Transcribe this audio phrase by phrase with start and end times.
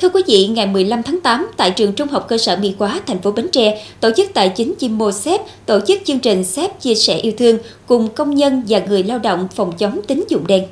[0.00, 3.00] Thưa quý vị, ngày 15 tháng 8, tại trường Trung học cơ sở Mỹ Quá,
[3.06, 6.44] thành phố Bến Tre, tổ chức tài chính Chim Mô Xếp tổ chức chương trình
[6.44, 10.24] Xếp chia sẻ yêu thương cùng công nhân và người lao động phòng chống tín
[10.28, 10.64] dụng đen.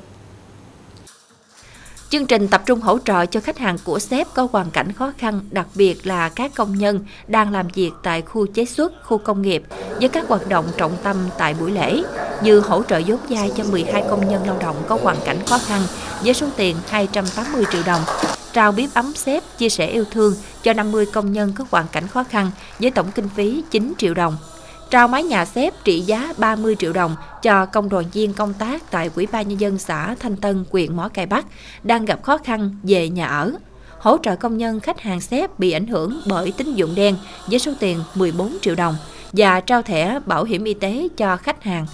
[2.11, 5.13] Chương trình tập trung hỗ trợ cho khách hàng của SEP có hoàn cảnh khó
[5.19, 9.19] khăn, đặc biệt là các công nhân đang làm việc tại khu chế xuất, khu
[9.19, 9.63] công nghiệp
[10.01, 12.03] với các hoạt động trọng tâm tại buổi lễ
[12.43, 15.59] như hỗ trợ vốn vay cho 12 công nhân lao động có hoàn cảnh khó
[15.59, 15.83] khăn
[16.25, 18.01] với số tiền 280 triệu đồng,
[18.57, 22.07] trao bếp ấm xếp chia sẻ yêu thương cho 50 công nhân có hoàn cảnh
[22.07, 24.37] khó khăn với tổng kinh phí 9 triệu đồng
[24.91, 28.91] trao mái nhà xếp trị giá 30 triệu đồng cho công đoàn viên công tác
[28.91, 31.47] tại Ủy ban Nhân dân xã Thanh Tân, huyện Mỏ Cày Bắc
[31.83, 33.53] đang gặp khó khăn về nhà ở.
[33.99, 37.17] Hỗ trợ công nhân khách hàng xếp bị ảnh hưởng bởi tín dụng đen
[37.47, 38.97] với số tiền 14 triệu đồng
[39.33, 41.87] và trao thẻ bảo hiểm y tế cho khách hàng.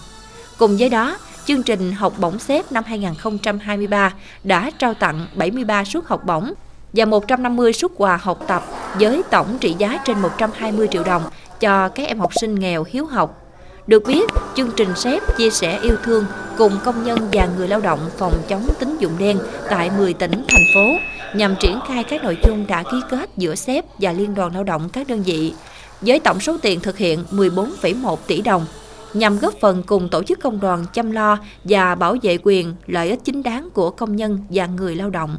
[0.59, 4.15] Cùng với đó, chương trình học bổng xếp năm 2023
[4.45, 6.53] đã trao tặng 73 suất học bổng
[6.93, 8.65] và 150 suất quà học tập
[9.01, 11.23] với tổng trị giá trên 120 triệu đồng
[11.61, 13.39] cho các em học sinh nghèo hiếu học.
[13.87, 16.27] Được biết, chương trình SEP chia sẻ yêu thương
[16.59, 19.39] cùng công nhân và người lao động phòng chống tín dụng đen
[19.71, 20.97] tại 10 tỉnh, thành phố
[21.35, 24.65] nhằm triển khai các nội dung đã ký kết giữa SEP và Liên đoàn Lao
[24.65, 25.53] động các đơn vị
[26.01, 28.67] với tổng số tiền thực hiện 14,1 tỷ đồng
[29.15, 33.11] nhằm góp phần cùng tổ chức công đoàn chăm lo và bảo vệ quyền, lợi
[33.11, 35.39] ích chính đáng của công nhân và người lao động.